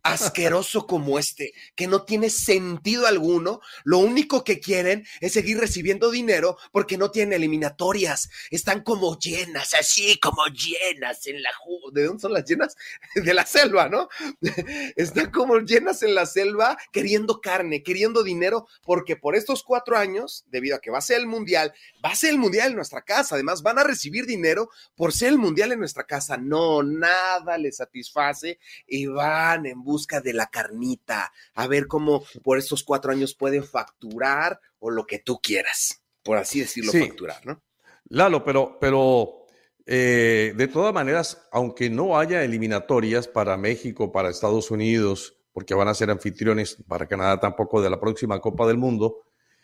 [0.03, 6.11] asqueroso como este, que no tiene sentido alguno, lo único que quieren es seguir recibiendo
[6.11, 11.49] dinero porque no tienen eliminatorias, están como llenas, así como llenas en la...
[11.91, 12.75] ¿De dónde son las llenas?
[13.15, 14.09] De la selva, ¿no?
[14.95, 20.45] Están como llenas en la selva queriendo carne, queriendo dinero, porque por estos cuatro años,
[20.47, 23.03] debido a que va a ser el mundial, va a ser el mundial en nuestra
[23.03, 26.37] casa, además van a recibir dinero por ser el mundial en nuestra casa.
[26.37, 29.83] No, nada les satisface y van en
[30.23, 35.19] de la carnita, a ver cómo por estos cuatro años pueden facturar o lo que
[35.19, 37.61] tú quieras, por así decirlo, facturar, ¿no?
[38.09, 39.45] Lalo, pero, pero
[39.85, 45.87] eh, de todas maneras, aunque no haya eliminatorias para México, para Estados Unidos, porque van
[45.87, 49.23] a ser anfitriones para Canadá tampoco de la próxima Copa del Mundo,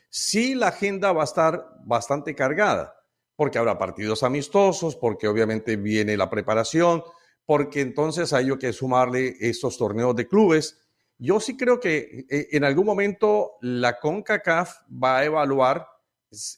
[0.09, 2.95] sí la agenda va a estar bastante cargada,
[3.35, 7.03] porque habrá partidos amistosos, porque obviamente viene la preparación,
[7.47, 10.81] porque entonces hay que sumarle estos torneos de clubes.
[11.17, 15.87] Yo sí creo que eh, en algún momento la CONCACAF va a evaluar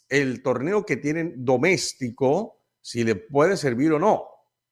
[0.10, 4.26] el torneo que tienen doméstico, si le puede servir o no.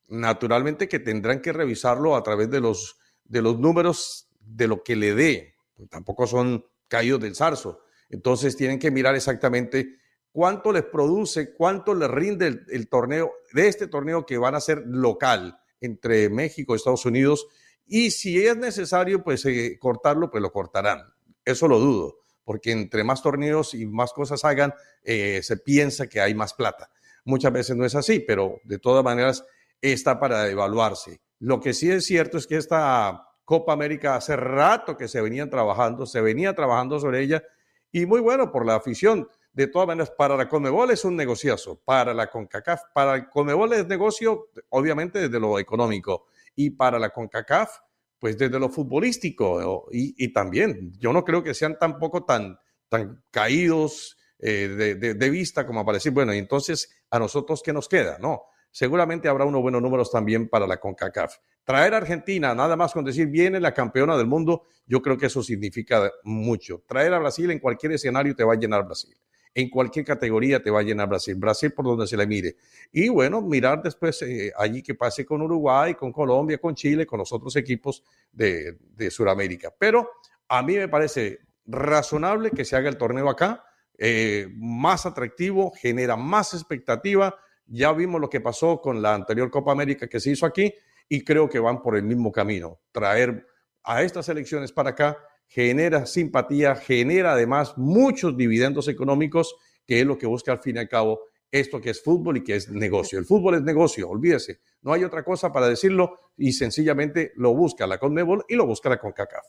[0.08, 4.95] Naturalmente que tendrán que revisarlo a través de los, de los números de lo que
[4.95, 5.53] le dé.
[5.75, 7.82] Pues tampoco son caídos del zarzo.
[8.10, 9.99] Entonces tienen que mirar exactamente
[10.32, 14.60] cuánto les produce, cuánto les rinde el, el torneo, de este torneo que van a
[14.60, 17.47] ser local entre México y Estados Unidos.
[17.85, 21.01] Y si es necesario, pues eh, cortarlo, pues lo cortarán.
[21.45, 26.19] Eso lo dudo, porque entre más torneos y más cosas hagan, eh, se piensa que
[26.19, 26.91] hay más plata.
[27.23, 29.45] Muchas veces no es así, pero de todas maneras
[29.81, 31.21] está para evaluarse.
[31.39, 35.49] Lo que sí es cierto es que esta Copa América hace rato que se venían
[35.49, 37.43] trabajando, se venía trabajando sobre ella
[37.91, 39.29] y muy bueno por la afición.
[39.57, 43.73] De todas maneras, para la Conmebol es un negociazo, para la CONCACAF, para el Conmebol
[43.73, 47.71] es negocio, obviamente desde lo económico, y para la CONCACAF,
[48.19, 49.87] pues desde lo futbolístico.
[49.91, 55.65] Y, también, yo no creo que sean tampoco tan, tan caídos eh, de, de, vista
[55.65, 58.19] como para bueno, y entonces a nosotros, ¿qué nos queda?
[58.19, 61.35] No, seguramente habrá unos buenos números también para la CONCACAF.
[61.63, 65.25] Traer a Argentina, nada más con decir, viene la campeona del mundo, yo creo que
[65.25, 66.83] eso significa mucho.
[66.87, 69.17] Traer a Brasil en cualquier escenario te va a llenar Brasil.
[69.57, 71.33] En cualquier categoría te va a llenar Brasil.
[71.33, 72.57] Brasil por donde se le mire.
[72.91, 77.17] Y bueno, mirar después eh, allí que pase con Uruguay, con Colombia, con Chile, con
[77.17, 79.73] los otros equipos de, de Sudamérica.
[79.75, 80.11] Pero
[80.47, 83.63] a mí me parece razonable que se haga el torneo acá,
[83.97, 87.35] eh, más atractivo, genera más expectativa.
[87.65, 90.71] Ya vimos lo que pasó con la anterior Copa América que se hizo aquí
[91.09, 92.79] y creo que van por el mismo camino.
[92.91, 93.47] Traer
[93.83, 95.17] a estas elecciones para acá
[95.47, 99.55] genera simpatía, genera además muchos dividendos económicos,
[99.86, 102.43] que es lo que busca al fin y al cabo esto que es fútbol y
[102.43, 103.19] que es negocio.
[103.19, 104.60] El fútbol es negocio, olvídese.
[104.81, 108.89] No hay otra cosa para decirlo y sencillamente lo busca la Conmebol y lo busca
[108.89, 109.45] la CONCACAF.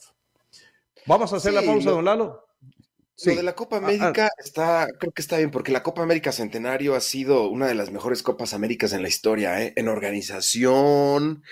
[1.06, 2.44] Vamos a hacer la pausa, don Lalo.
[3.24, 3.84] Lo de la Copa ah, ah.
[3.84, 7.74] América está, creo que está bien, porque la Copa América Centenario ha sido una de
[7.74, 9.72] las mejores Copas Américas en la historia, ¿eh?
[9.74, 11.42] en organización,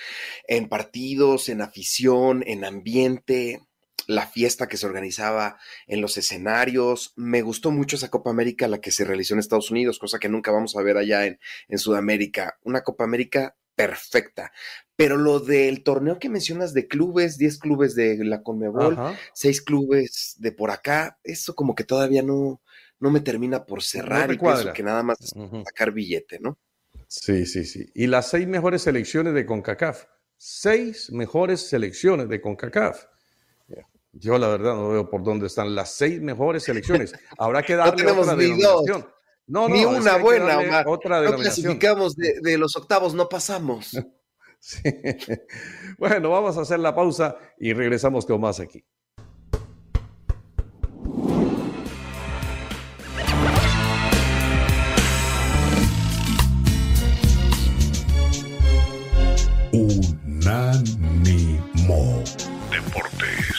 [0.46, 3.66] en partidos, en afición, en ambiente,
[4.06, 7.12] la fiesta que se organizaba en los escenarios.
[7.16, 10.28] Me gustó mucho esa Copa América, la que se realizó en Estados Unidos, cosa que
[10.28, 11.38] nunca vamos a ver allá en,
[11.68, 12.58] en Sudamérica.
[12.62, 14.50] Una Copa América perfecta.
[14.96, 18.98] Pero lo del torneo que mencionas de clubes, 10 clubes de la Conmebol,
[19.34, 22.62] 6 clubes de por acá, eso como que todavía no,
[22.98, 25.18] no me termina por cerrar y pienso que nada más
[25.64, 26.58] sacar billete, ¿no?
[27.08, 27.90] Sí, sí, sí.
[27.94, 30.06] Y las seis mejores selecciones de CONCACAF.
[30.38, 33.04] Seis mejores selecciones de CONCACAF.
[34.18, 37.12] Yo la verdad no veo por dónde están las seis mejores selecciones.
[37.38, 39.06] Habrá que darle no otra denominación.
[39.46, 40.88] No, no, Ni una buena, Omar.
[40.88, 43.90] Otra no clasificamos de, de, los octavos, no pasamos.
[44.58, 44.82] sí.
[45.98, 48.84] Bueno, vamos a hacer la pausa y regresamos con más aquí.
[59.72, 60.84] Unánimo
[62.70, 63.55] Deportes.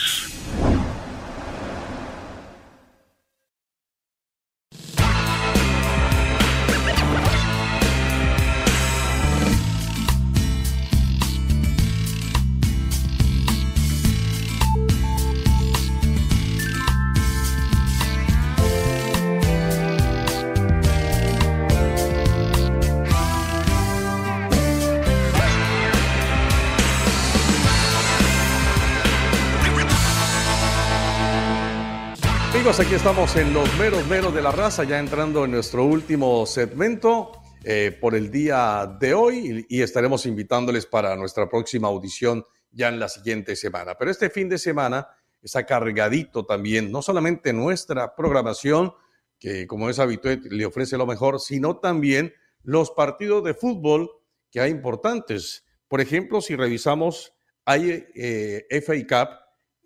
[32.80, 37.32] Aquí estamos en los meros meros de la raza, ya entrando en nuestro último segmento
[37.64, 43.00] eh, por el día de hoy y, estaremos invitándoles para nuestra próxima audición ya en
[43.00, 43.96] la siguiente semana.
[43.98, 45.08] Pero este fin de semana
[45.42, 48.92] está cargadito también, no solamente nuestra programación,
[49.40, 54.08] que como es habitual le ofrece lo mejor, sino también los partidos de fútbol
[54.52, 55.64] que hay importantes.
[55.88, 57.32] Por ejemplo, si revisamos,
[57.64, 59.30] hay eh, FA Cup,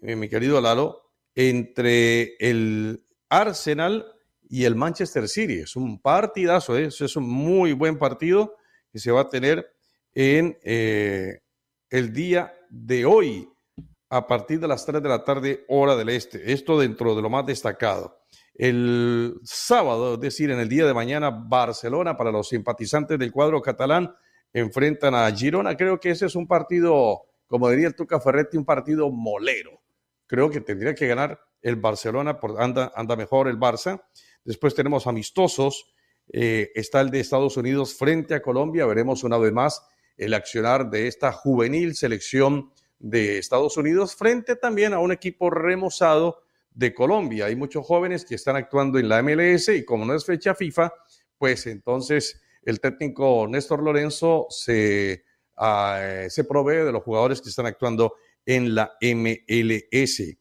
[0.03, 1.02] eh, mi querido Lalo,
[1.35, 4.07] entre el Arsenal
[4.49, 5.61] y el Manchester City.
[5.61, 6.87] Es un partidazo, ¿eh?
[6.87, 8.57] es un muy buen partido
[8.93, 9.67] que se va a tener
[10.15, 11.41] en eh,
[11.89, 13.49] el día de hoy
[14.11, 16.53] a partir de las 3 de la tarde hora del este.
[16.53, 18.21] Esto dentro de lo más destacado.
[18.55, 23.63] El sábado, es decir, en el día de mañana, Barcelona, para los simpatizantes del cuadro
[23.63, 24.15] catalán,
[24.53, 25.75] enfrentan a Girona.
[25.75, 29.82] Creo que ese es un partido, como diría el Tuca Ferretti, un partido molero
[30.33, 34.03] creo que tendría que ganar el Barcelona, por, anda, anda mejor el Barça.
[34.43, 35.93] Después tenemos amistosos,
[36.33, 40.89] eh, está el de Estados Unidos frente a Colombia, veremos una vez más el accionar
[40.89, 46.39] de esta juvenil selección de Estados Unidos frente también a un equipo remozado
[46.71, 47.45] de Colombia.
[47.45, 50.95] Hay muchos jóvenes que están actuando en la MLS y como no es fecha FIFA,
[51.37, 55.25] pues entonces el técnico Néstor Lorenzo se,
[55.59, 58.15] ah, se provee de los jugadores que están actuando
[58.47, 60.37] en la MLS.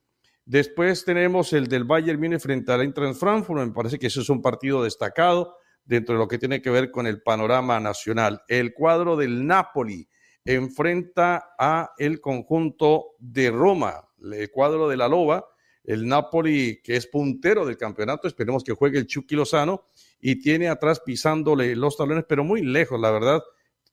[0.45, 3.61] Después tenemos el del Bayern Múnich frente al Eintracht Frankfurt.
[3.61, 6.91] Me parece que ese es un partido destacado dentro de lo que tiene que ver
[6.91, 8.41] con el panorama nacional.
[8.47, 10.07] El cuadro del Napoli
[10.43, 15.45] enfrenta a el conjunto de Roma, el cuadro de la Loba,
[15.83, 19.87] el Napoli que es puntero del campeonato, esperemos que juegue el Chucky Lozano
[20.19, 23.41] y tiene atrás pisándole los talones, pero muy lejos, la verdad,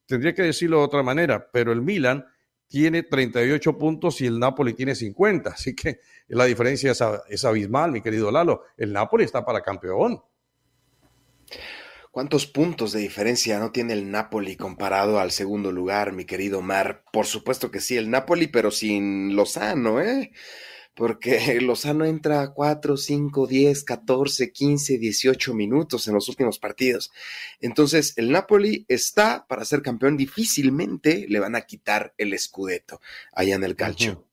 [0.06, 2.24] tendría que decirlo de otra manera, pero el Milan
[2.68, 5.50] tiene 38 puntos y el Napoli tiene 50.
[5.50, 8.62] Así que la diferencia es, abismal, mi querido Lalo.
[8.76, 10.22] El Napoli está para campeón.
[12.10, 17.04] ¿Cuántos puntos de diferencia no tiene el Napoli comparado al segundo lugar, mi querido Mar?
[17.12, 20.32] Por supuesto que sí, el Napoli, pero sin Lozano, ¿eh?
[20.98, 27.12] Porque Lozano entra 4, 5, 10, 14, 15, 18 minutos en los últimos partidos.
[27.60, 30.16] Entonces, el Napoli está para ser campeón.
[30.16, 33.00] Difícilmente le van a quitar el escudeto
[33.32, 34.24] allá en el calcio.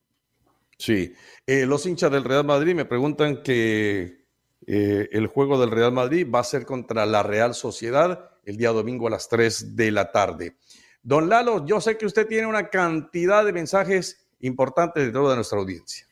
[0.79, 1.13] Sí.
[1.45, 4.25] Eh, los hinchas del Real Madrid me preguntan que
[4.65, 8.71] eh, el juego del Real Madrid va a ser contra la Real Sociedad el día
[8.71, 10.55] domingo a las 3 de la tarde.
[11.03, 15.59] Don Lalo, yo sé que usted tiene una cantidad de mensajes importantes de toda nuestra
[15.59, 16.04] audiencia.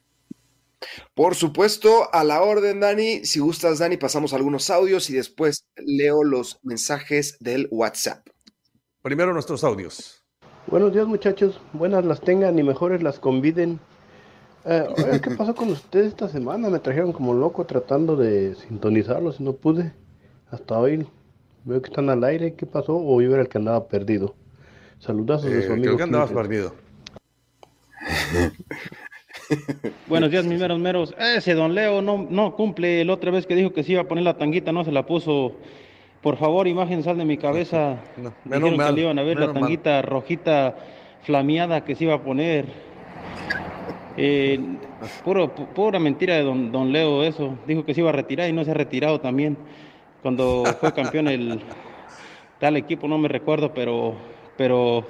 [1.14, 3.26] Por supuesto, a la orden, Dani.
[3.26, 8.28] Si gustas, Dani, pasamos algunos audios y después leo los mensajes del WhatsApp.
[9.02, 10.24] Primero nuestros audios.
[10.68, 11.60] Buenos días, muchachos.
[11.74, 13.80] Buenas las tengan y mejores las conviden.
[14.66, 14.88] Eh,
[15.22, 16.70] ¿Qué pasó con ustedes esta semana?
[16.70, 19.94] Me trajeron como loco tratando de sintonizarlos y no pude.
[20.50, 21.06] Hasta hoy
[21.66, 22.56] veo que están al aire.
[22.56, 22.96] ¿Qué pasó?
[22.96, 24.36] O yo era el que andaba perdido.
[25.00, 25.84] Saludazos de su Eh, amigo.
[25.84, 26.74] creo que andabas perdido.
[30.08, 31.14] Buenos días, mis meros meros.
[31.20, 33.04] Ese don Leo no, no cumple.
[33.06, 35.06] La otra vez que dijo que se iba a poner la tanguita, no se la
[35.06, 35.54] puso.
[36.22, 37.98] Por favor, imagen sal de mi cabeza.
[38.18, 38.34] menos
[38.72, 39.62] Dijeron mal, que le iban a ver la menos mal.
[39.64, 40.76] tanguita rojita
[41.24, 42.66] flameada que se iba a poner.
[44.16, 44.60] Eh,
[45.24, 47.56] puro, pu- pura mentira de don, don Leo eso.
[47.68, 49.58] Dijo que se iba a retirar y no se ha retirado también.
[50.22, 51.60] Cuando fue campeón el
[52.60, 54.14] tal equipo, no me recuerdo, pero,
[54.56, 55.06] pero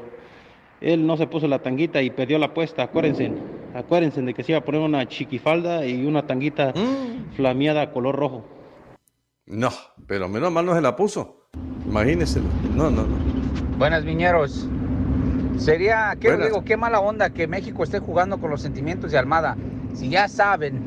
[0.82, 3.32] él no se puso la tanguita y perdió la apuesta, acuérdense.
[3.74, 7.36] Acuérdense de que se iba a poner una chiquifalda y una tanguita Mm.
[7.36, 8.46] flameada color rojo.
[9.46, 9.70] No,
[10.08, 11.48] pero menos mal no se la puso.
[11.88, 12.40] Imagínese.
[12.76, 13.16] No, no, no.
[13.78, 14.68] Buenas, viñeros.
[15.58, 16.48] Sería, ¿qué Buenas.
[16.48, 16.64] digo?
[16.64, 19.56] Qué mala onda que México esté jugando con los sentimientos de Almada.
[19.94, 20.82] Si ya saben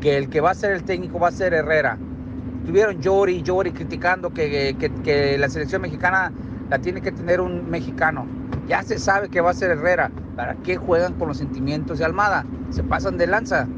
[0.00, 1.98] que el que va a ser el técnico va a ser Herrera.
[2.66, 6.32] Tuvieron Llori, Llori criticando que, que- que la selección mexicana
[6.68, 8.26] la tiene que tener un mexicano.
[8.68, 10.10] Ya se sabe que va a ser Herrera.
[10.34, 12.44] ¿Para qué juegan con los sentimientos de Almada?
[12.70, 13.68] Se pasan de lanza.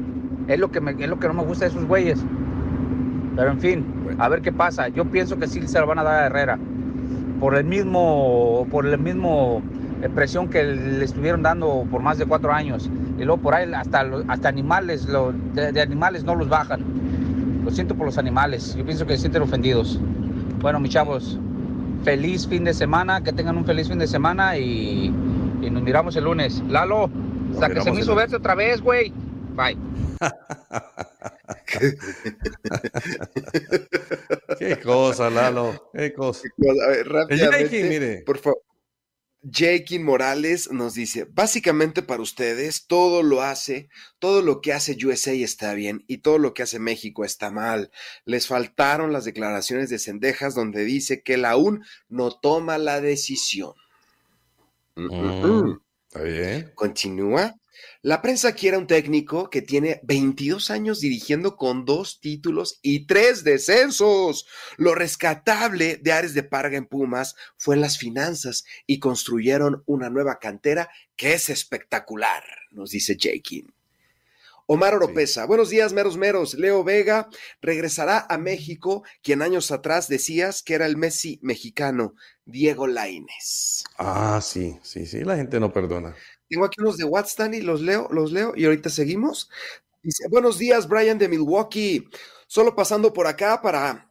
[0.47, 2.19] Es lo que, me- es lo que no me gusta de esos güeyes.
[3.35, 3.85] Pero en fin,
[4.17, 4.87] a ver qué pasa.
[4.89, 6.57] Yo pienso que sí se lo van a dar a Herrera.
[7.39, 9.61] Por el mismo, por el mismo
[10.01, 12.89] eh, presión que le estuvieron dando por más de cuatro años.
[13.17, 16.81] Y luego por ahí hasta, hasta animales, lo- de, de animales no los bajan.
[17.63, 18.75] Lo siento por los animales.
[18.75, 19.99] Yo pienso que se sienten ofendidos.
[20.61, 21.39] Bueno, mis chavos,
[22.03, 25.13] feliz fin de semana, que tengan un feliz fin de semana y,
[25.61, 26.61] y nos miramos el lunes.
[26.67, 27.09] Lalo,
[27.53, 29.13] hasta que se me hizo verte otra vez, güey.
[29.55, 29.77] Bye.
[34.59, 35.89] Qué cosa, Lalo.
[35.93, 36.47] Qué cosa.
[36.85, 38.23] A ver, rápidamente, mire.
[38.25, 38.61] por favor.
[39.41, 45.31] Jakin Morales nos dice, básicamente para ustedes todo lo hace, todo lo que hace USA
[45.31, 47.89] está bien y todo lo que hace México está mal.
[48.25, 53.73] Les faltaron las declaraciones de Cendejas donde dice que la UN no toma la decisión.
[54.95, 55.77] Mm,
[56.07, 56.71] Está bien.
[56.75, 57.58] Continúa.
[58.01, 63.43] La prensa quiere un técnico que tiene 22 años dirigiendo con dos títulos y tres
[63.43, 64.47] descensos.
[64.77, 70.09] Lo rescatable de Ares de Parga en Pumas fue en las finanzas y construyeron una
[70.09, 72.41] nueva cantera que es espectacular,
[72.71, 73.67] nos dice Jakin.
[74.71, 76.53] Omar Oropesa, buenos días, meros meros.
[76.53, 77.27] Leo Vega
[77.59, 82.13] regresará a México, quien años atrás decías que era el Messi mexicano,
[82.45, 83.83] Diego Lainez.
[83.97, 86.15] Ah, sí, sí, sí, la gente no perdona.
[86.47, 89.49] Tengo aquí unos de WhatsApp y los leo, los leo y ahorita seguimos.
[90.03, 92.07] Dice, buenos días, Brian de Milwaukee.
[92.45, 94.08] Solo pasando por acá para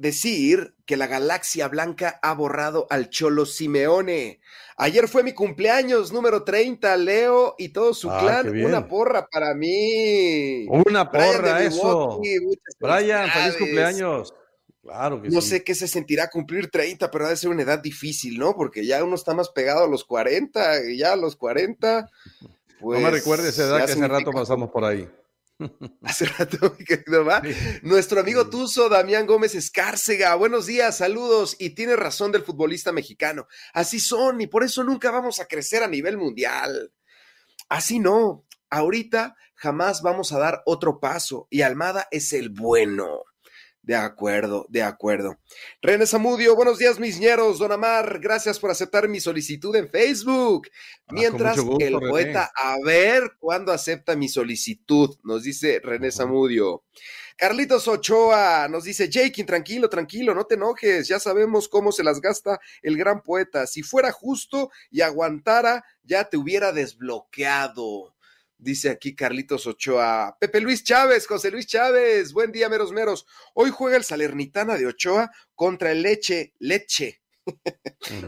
[0.00, 4.40] decir que la galaxia blanca ha borrado al Cholo Simeone.
[4.76, 8.64] Ayer fue mi cumpleaños, número 30, Leo y todo su Ah, clan.
[8.64, 10.66] Una porra para mí.
[10.68, 12.20] Una Brian porra, eso.
[12.80, 14.34] Brian, feliz cumpleaños.
[14.82, 15.48] Claro que No sí.
[15.50, 18.56] sé qué se sentirá cumplir 30, pero ha de ser una edad difícil, ¿no?
[18.56, 22.08] Porque ya uno está más pegado a los 40 y ya a los 40.
[22.80, 25.06] Pues, no me recuerdes esa edad que hace rato pasamos por ahí.
[26.02, 27.42] Hace rato, mi querido va.
[27.82, 30.34] Nuestro amigo Tuzo, Damián Gómez Escárcega.
[30.34, 31.56] Buenos días, saludos.
[31.58, 33.46] Y tiene razón del futbolista mexicano.
[33.72, 36.92] Así son, y por eso nunca vamos a crecer a nivel mundial.
[37.68, 38.44] Así no.
[38.70, 41.46] Ahorita jamás vamos a dar otro paso.
[41.50, 43.24] Y Almada es el bueno.
[43.90, 45.40] De acuerdo, de acuerdo.
[45.82, 47.58] René Zamudio, buenos días, mis ñeros.
[47.58, 50.68] Don Amar, gracias por aceptar mi solicitud en Facebook.
[51.08, 52.08] Ah, Mientras gusto, el René.
[52.08, 56.84] poeta, a ver cuándo acepta mi solicitud, nos dice René Zamudio.
[57.36, 62.20] Carlitos Ochoa nos dice, Jake, tranquilo, tranquilo, no te enojes, ya sabemos cómo se las
[62.20, 63.66] gasta el gran poeta.
[63.66, 68.14] Si fuera justo y aguantara, ya te hubiera desbloqueado.
[68.62, 70.36] Dice aquí Carlitos Ochoa.
[70.38, 73.26] Pepe Luis Chávez, José Luis Chávez, buen día, meros meros.
[73.54, 77.22] Hoy juega el Salernitana de Ochoa contra el Leche, Leche,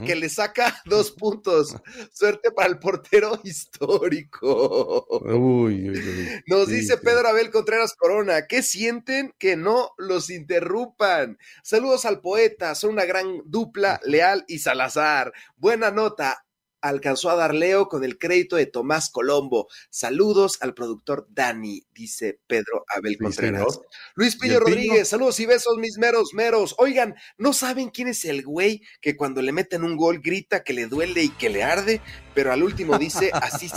[0.06, 1.76] que le saca dos puntos.
[2.14, 5.06] Suerte para el portero histórico.
[5.20, 6.28] Uy, uy, uy.
[6.46, 6.96] Nos Sí, dice.
[6.96, 11.36] Pedro Abel Contreras Corona, ¿qué sienten que no los interrumpan?
[11.62, 15.30] Saludos al poeta, son una gran dupla, Leal y Salazar.
[15.56, 16.46] Buena nota.
[16.82, 19.68] Alcanzó a dar Leo con el crédito de Tomás Colombo.
[19.88, 23.80] Saludos al productor Dani, dice Pedro Abel Contreras.
[24.14, 24.74] Luis ¿Y Piño el Piño?
[24.76, 26.74] Rodríguez, saludos y besos, mis meros, meros.
[26.78, 30.72] Oigan, ¿no saben quién es el güey que cuando le meten un gol grita que
[30.72, 32.00] le duele y que le arde,
[32.34, 33.70] pero al último dice así,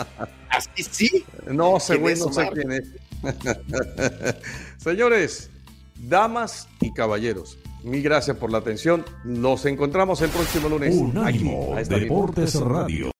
[0.49, 1.26] así sí?
[1.45, 2.88] No ¿Quién güey, no sé quién es.
[4.78, 5.49] Señores,
[5.95, 9.05] damas y caballeros, Mil gracias por la atención.
[9.23, 10.95] Nos encontramos el próximo lunes.
[10.95, 12.59] Unánimo aquí, Deportes.
[12.59, 13.11] Radio.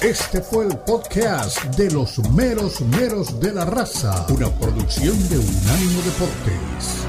[0.00, 6.00] Este fue el podcast de los meros meros de la raza, una producción de Unánimo
[6.04, 7.04] Deportes.